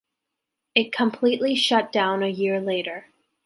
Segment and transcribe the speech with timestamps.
[0.73, 3.05] It completely shut down a year later.